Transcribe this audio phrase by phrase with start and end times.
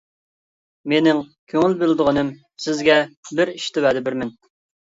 [0.93, 1.19] مېنىڭ
[1.53, 2.33] كۆڭۈل بۆلىدىغىنىم
[2.65, 2.99] سىزگە
[3.41, 4.37] بىر ئىشتا ۋەدە بېرىمەن.